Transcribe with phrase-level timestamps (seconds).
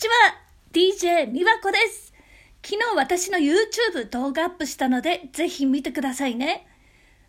[0.00, 0.14] ちは
[0.72, 2.14] !DJ みわこです。
[2.64, 6.66] 昨日私の YouTube 動画アップしたので、ぜひ見てくださいね。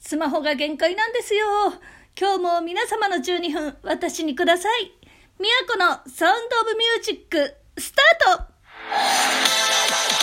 [0.00, 1.46] スマホが限界なんですよ。
[2.18, 4.90] 今日も皆様の12分、私にください。
[5.38, 8.36] みやこのサウンドオブミュージック、スター
[10.10, 10.15] ト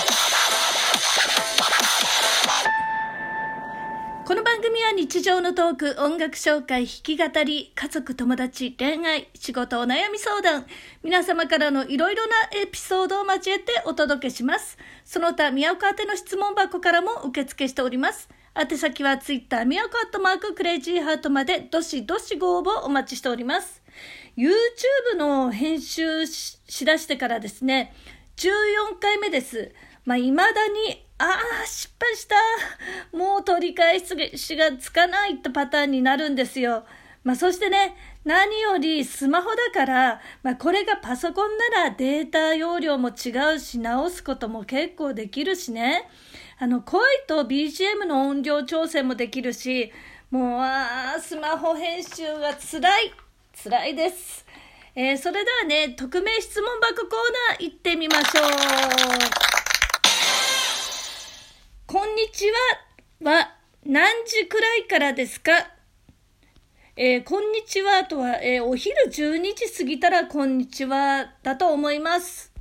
[5.04, 10.66] 日常のトーク、音楽紹介、弾き語り、家族、友達、恋愛、仕事、お悩み相談、
[11.04, 14.78] 皆様からのいろいろなエピソードを交えてお届けします。
[15.04, 18.30] その他、宮岡宛ての質問箱からも受付しております。
[18.56, 23.84] 宛先はツイッター、宮岡アットマーク、クレイジーハートまで、どしどしご応募お待ちしております。
[24.38, 27.94] YouTube の編集しだしてからですね、
[28.38, 29.74] 14回目です。
[30.06, 32.36] まあ、未だに、ああ、失敗した。
[33.18, 36.84] もう取り返しがつかないってパターンになるんですよ。
[37.24, 46.10] まあ、そしてね、何よりスマホだから、まあ、これがパソコンならデータ容量も違うし、直すことも結構できるしね。
[46.60, 49.92] あの、声と BGM の音量調整もできるし、
[50.32, 53.14] もう、ああ、スマホ編集が辛い。
[53.64, 54.46] 辛いです。
[54.96, 57.10] えー、それではね、匿名質問箱コー
[57.50, 58.42] ナー行ってみましょ
[59.50, 59.53] う。
[61.94, 62.48] こんにち
[63.22, 63.52] はは
[63.86, 65.52] 何時くらいからですか？
[66.96, 72.52] えー、こんにちはとは、えー、お昼12時過ぎたらこんにちはだと思います。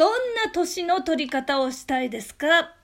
[0.00, 2.74] どんな年の取り方をしたいですか？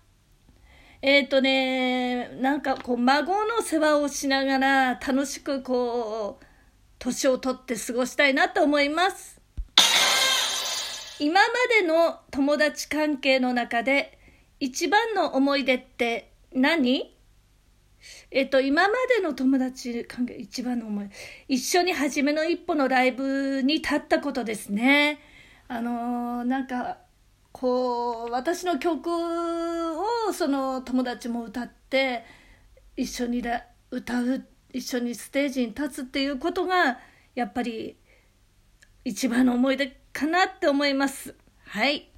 [1.02, 6.44] えっ、ー、とね、なんかこう孫の世話をしながら楽しくこう、
[7.00, 9.40] 年を取って過ごしたいなと思います。
[11.18, 11.46] 今ま
[11.80, 14.20] での友達関係の中で
[14.62, 17.12] 一番の思い出って何？
[18.30, 21.08] えっと、今までの友達関係一番の思い
[21.48, 25.18] 一緒に初めの一歩のライブに立ったことですね。
[25.66, 26.98] あのー、なんか、
[27.50, 32.24] こう、私の曲をその友達も歌って、
[32.96, 33.42] 一緒に
[33.90, 37.00] 歌う、一緒にステージに立つっていうことが、
[37.34, 37.96] やっぱり
[39.04, 41.34] 一番の思い出かなって思います。
[41.64, 42.11] はい。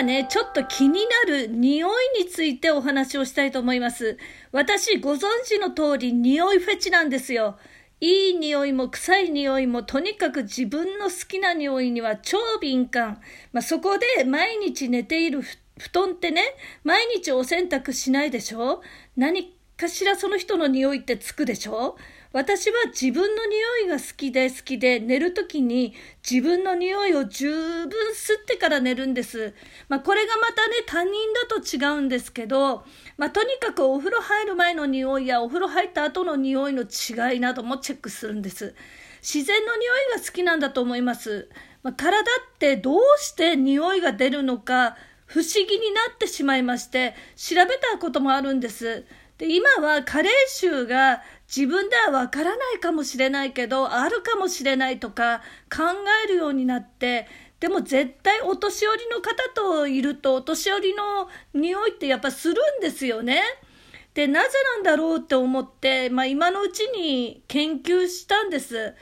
[0.00, 4.16] はね、ちょっと気になる匂いについてお話をしたいと思います。
[4.50, 7.58] 私、ご存知の通り、匂いフェチなんですよ。
[8.00, 13.20] いい匂いも臭い匂いも、とにかく自分の好きな匂いには超敏感。
[13.52, 16.44] まあ、そこで毎日寝ている布団ってね、
[16.82, 18.80] 毎日お洗濯しないでしょ？
[19.18, 21.98] 何かしらその人の匂いってつくでしょ？
[22.32, 25.94] 私は自分の匂いが好きで好きで寝るときに
[26.28, 29.52] 自分の匂いを十分吸ってから寝るんです。
[29.88, 31.12] まあこれがまたね他人
[31.48, 32.84] だと違うんですけど、
[33.16, 38.76] まあとにかくお風呂入る前の匂いやお風呂入った後の匂いの違いなどもチェックするんです。
[39.22, 41.48] 自然の匂いが好きなんだと思います。
[41.82, 42.24] まあ、体っ
[42.58, 44.96] てどうして匂いが出るのか
[45.26, 49.04] 不思議になってしまいまして調べたこともあるんです。
[49.40, 55.38] で今は加齢臭が自分ではわからないかもしれないけど、あるかもしれないとか
[55.74, 55.84] 考
[56.26, 57.26] えるようになって、
[57.58, 63.42] でも絶対お年寄りの方といると、お年寄りの匂いってやっぱするんですよね。
[64.12, 68.94] で、なぜなんだろうって思って、まあ今のうちに研究したんです。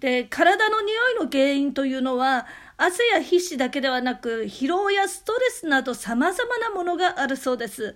[0.00, 7.94] で、体の匂いの原因というのは、汗や皮脂だけではなく、疲労やストレスなど様々なものがあるそうです。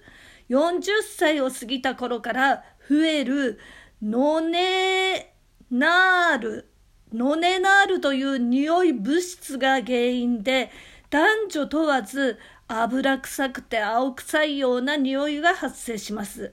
[0.48, 3.59] 40歳を過ぎた頃から増える
[4.03, 5.34] ノネ
[5.70, 6.70] ナール、
[7.12, 10.70] ノネナールという匂い物質が原因で、
[11.10, 16.53] 男女問わず油臭くて青臭いような匂いが発生します。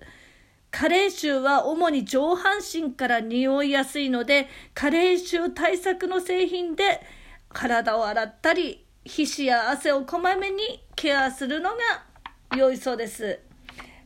[0.72, 7.02] 加齢臭は主に上半身から匂いやすいので、加齢臭対策の製品で
[7.48, 13.40] 体を洗ったり、皮脂や汗をこまめにケアするのが良いそうです。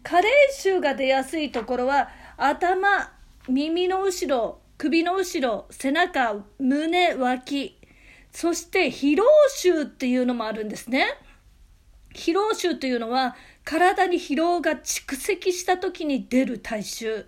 [0.09, 3.11] 加齢臭が出やすいところは頭、
[3.47, 7.77] 耳の後ろ、首の後ろ、背中、胸、脇、
[8.31, 11.05] そして疲労臭っていうのもあるんですね。
[12.15, 17.27] 疲労臭というのは体に疲労が蓄積した時に出る体臭。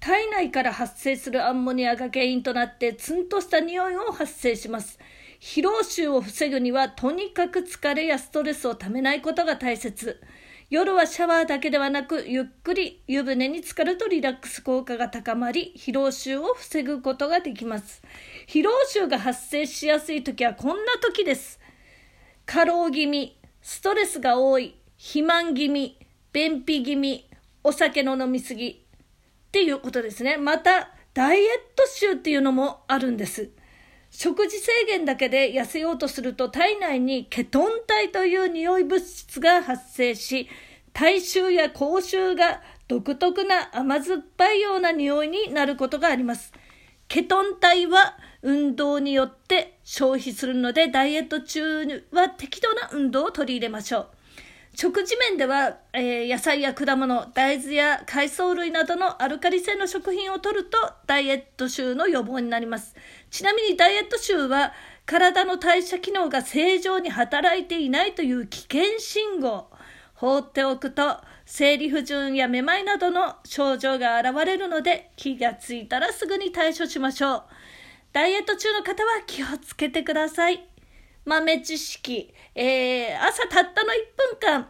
[0.00, 4.98] 体内から発生するアンモニアが原因となってツンとした匂いを発生します。
[5.38, 10.18] 疲労臭を防ぐにはとにかく疲れやストレスをためないことが大切。
[10.68, 18.02] 夜はシャワーだけではなく、ゆっくり湯船に浸かるとリラックス効果が高まり、疲労臭を防ぐことができます。
[18.48, 21.60] 疲労臭が発生しやすい時はこんな時です。
[22.46, 26.00] 過労気味、ストレスが多い、肥満気味、
[26.32, 27.30] 便秘気味、
[27.62, 28.74] お酒の飲みすぎっ
[29.52, 30.36] ていうことですね。
[30.36, 33.50] また、ダイエット臭っていうのもあるんです。
[34.18, 40.48] 食事制限だけで痩せようとすると体内にケトン体という匂い物質が発生し、
[40.94, 46.54] 体臭や口臭が独特な甘酸っぱいような匂いになることがあります。
[47.08, 54.15] ケトン体は運動によって消費するのでダイエット中は適度な運動を取り入れましょう。
[54.78, 60.76] 食事面では、えー、野菜や果物、大豆や海藻類などのアルカリ性の食品を摂ると
[61.06, 62.94] ダイエット臭の予防になります。
[63.30, 64.74] ちなみにダイエット臭は
[65.06, 69.70] 体の代謝機能が正常に働いていないという危険信号。
[70.12, 77.42] 放っておくと生理不順やめまいなどの症状が現れるので気がついたらすぐに対処しましょう。
[78.12, 80.68] ダイエット中の方は気をつけてください。
[81.26, 84.68] 豆知識、えー、朝たったの1分間、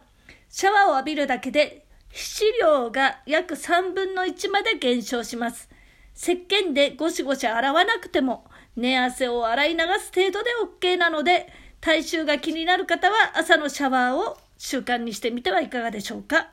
[0.48, 5.68] シャワーを浴びるだけで、皮脂量が約3分の1まで減少します。
[6.16, 10.50] 石鹸でゴシゴシ洗わなくても、寝汗を洗い流す程度で
[10.80, 16.48] OK なので、体臭が気になる方は朝のシャワーを習慣にしてみてはいかがでしょうか。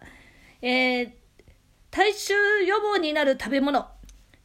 [0.61, 1.11] えー、
[1.91, 2.33] 体臭
[2.65, 3.87] 予防になる食べ物、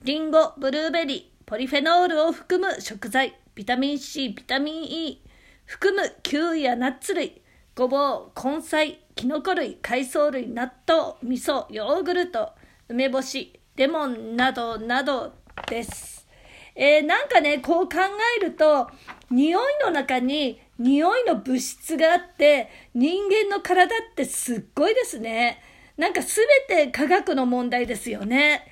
[0.05, 5.22] リンゴ、ブルーベリー、ポリフェノールを含む食材、ビタミン C、ビタミン E、
[5.69, 7.43] 含むキウイやナッツ類、
[7.75, 12.53] ごぼう、根菜、キノコ類、海藻類、納豆、味噌、ヨーグルト、
[12.88, 15.35] 梅干し、レモンなどなど
[15.69, 16.26] です。
[16.75, 17.99] えー、なんかね、こう考
[18.38, 18.88] えると、
[19.31, 25.61] 匂いの中に匂いの物質があって、人間の体ってすっごいですね。
[25.99, 28.62] なんかすべて科学の問題ですよね。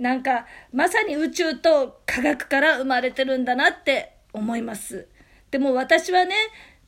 [0.00, 5.06] なんか、まさに宇宙と科学から生まれてるんだなって思います。
[5.56, 6.34] でも私はね、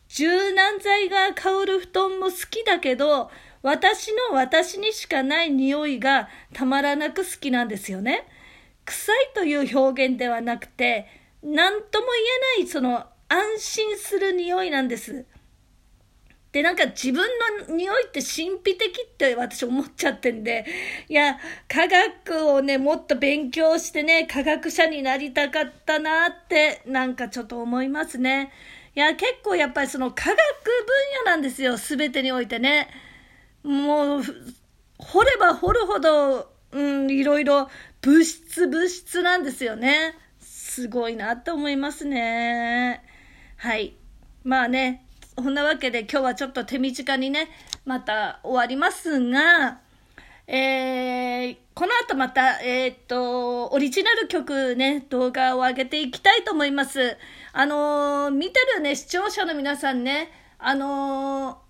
[0.09, 3.31] 柔軟剤が香る布団も好きだけど、
[3.63, 8.29] 私の私にしかない匂いがたまらなく好きなんですよね。
[8.85, 11.07] 臭いという表現ではなくて、
[11.43, 12.09] 何とも
[12.59, 15.25] 言えないその安心する匂いなんです。
[16.53, 17.29] で、なんか自分
[17.69, 20.65] の匂いって神秘的って私思っちゃってんで、
[21.09, 28.51] いや、科学をね、もっと勉強してね、科学者になりたかったなって、なんかちょっと思いますね。
[28.95, 30.37] いや、結構やっぱりその科学分
[31.25, 32.89] 野なんですよ、すべてにおいてね。
[33.63, 34.23] もう、
[34.99, 37.69] 掘れば掘るほど、うん、いろいろ
[38.01, 40.15] 物質物質なんですよね。
[40.41, 43.03] すごいなって思いますね。
[43.57, 43.97] はい。
[44.45, 45.08] まあね、
[45.43, 47.49] そんなわけで今日はちょっと手短にね、
[47.85, 49.79] また終わりますが、
[50.49, 57.17] えー、この後また、えー、っと、オリジナル曲ね、動画を上げていきたいと思います。
[57.53, 61.61] あのー、見てるね、視聴者の皆さんね、あの、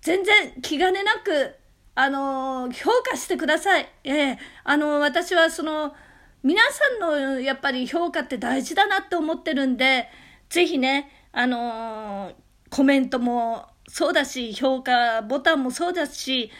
[0.00, 1.54] 全然気兼ねなく、
[1.94, 3.88] あの評価してください。
[4.04, 5.94] ええあの私はその、
[6.42, 10.08] 皆さんのやっぱり評価って大事だなって思ってるんで、
[10.48, 12.32] ぜひね、あの
[12.70, 16.50] コメントもそうだし、評価ボタンもそうだし、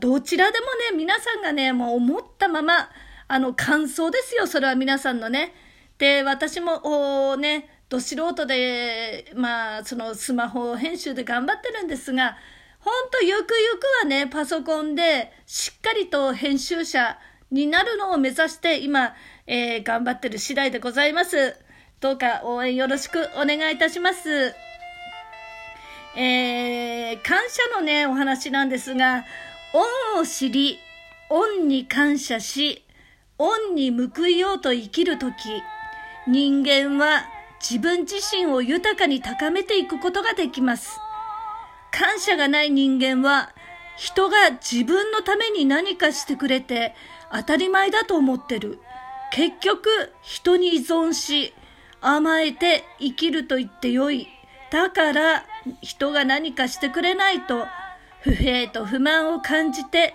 [0.00, 2.90] どちらでもね、皆さんがね、もう思ったまま、
[3.28, 5.52] あの、感想ですよ、それは皆さんのね。
[5.98, 12.36] で、私も、おね、ど素人で、まあ、そのスマホ編集で頑張ってるんですが、
[12.78, 17.18] ほんとゆくゆくはね、パソコンでしっかりと編集者
[17.50, 19.14] になるのを目指して今、
[19.46, 21.56] えー、頑張ってる次第でございます。
[22.00, 24.54] どうか応援よろしくお願いいたします。
[26.16, 29.24] えー、感謝のね、お話なんですが、
[30.14, 30.78] 恩を知り、
[31.28, 32.84] 恩に感謝し、
[33.38, 35.34] 恩に報いようと生きるとき、
[36.26, 37.26] 人間は
[37.60, 40.98] 自分自身を豊かに高めていくことができます。
[41.90, 43.54] 感謝がない人間は、
[43.96, 46.94] 人が自分のために何かしてくれて
[47.32, 48.78] 当たり前だと思ってる。
[49.32, 51.52] 結局、人に依存し、
[52.00, 54.28] 甘えて生きると言ってよい。
[54.70, 55.44] だから、
[55.82, 57.66] 人が何かしてくれないと、
[58.22, 60.14] 不平と不満を感じて、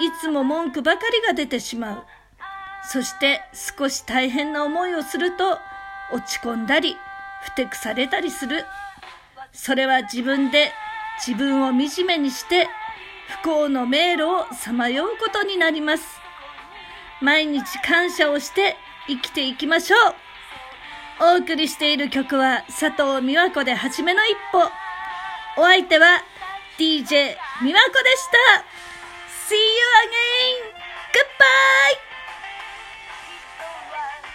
[0.00, 2.04] いつも文句ばかりが出てしまう。
[2.84, 5.58] そして少し大変な思いをすると、
[6.12, 6.96] 落ち込んだり、
[7.42, 8.64] ふてくされたりする。
[9.52, 10.72] それは自分で
[11.24, 12.68] 自分を惨めにして
[13.42, 16.04] 不幸の迷路をさまようことになります。
[17.20, 21.34] 毎日感謝をして生きていきましょう。
[21.34, 24.81] お送りしている曲は佐藤美和子で初めの一歩。
[25.56, 26.22] お相手は
[26.78, 28.64] DJ 美和子でした。
[29.48, 29.60] See you
[30.08, 30.82] again!
[31.12, 32.11] Goodbye!